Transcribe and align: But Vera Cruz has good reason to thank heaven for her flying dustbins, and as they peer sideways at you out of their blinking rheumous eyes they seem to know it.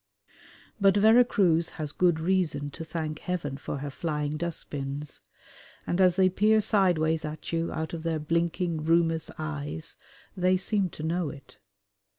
But 0.79 0.97
Vera 0.97 1.23
Cruz 1.23 1.69
has 1.77 1.91
good 1.91 2.19
reason 2.19 2.71
to 2.71 2.83
thank 2.83 3.19
heaven 3.19 3.55
for 3.55 3.77
her 3.77 3.91
flying 3.91 4.35
dustbins, 4.35 5.21
and 5.85 6.01
as 6.01 6.15
they 6.15 6.27
peer 6.27 6.59
sideways 6.59 7.23
at 7.23 7.53
you 7.53 7.71
out 7.71 7.93
of 7.93 8.01
their 8.01 8.17
blinking 8.17 8.83
rheumous 8.83 9.29
eyes 9.37 9.97
they 10.35 10.57
seem 10.57 10.89
to 10.89 11.03
know 11.03 11.29
it. 11.29 11.59